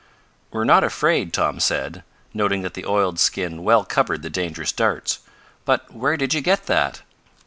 "We're 0.49 0.63
not 0.63 0.83
afraid," 0.83 1.31
Tom 1.31 1.59
said, 1.59 2.01
noting 2.33 2.63
that 2.63 2.73
the 2.73 2.87
oiled 2.87 3.19
skin 3.19 3.63
well 3.63 3.85
covered 3.85 4.23
the 4.23 4.31
dangerous 4.31 4.71
darts. 4.71 5.19
"But 5.63 5.93
where 5.93 6.17
did 6.17 6.33
you 6.33 6.41
get 6.41 6.65
that?" 6.65 7.03